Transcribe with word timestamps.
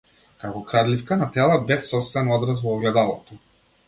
Како 0.43 0.61
крадливка 0.69 1.17
на 1.19 1.27
тела, 1.35 1.59
без 1.71 1.85
сопствен 1.91 2.31
одраз 2.39 2.65
во 2.65 2.73
огледалото. 2.79 3.39